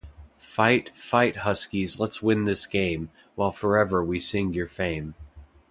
Fight, 0.39 0.95
fight 0.97 1.35
Huskies 1.45 1.99
let's 1.99 2.23
win 2.23 2.45
this 2.45 2.65
game, 2.65 3.11
while 3.35 3.51
forever 3.51 4.03
we 4.03 4.17
sing 4.17 4.51
your 4.51 4.65
fame. 4.65 5.13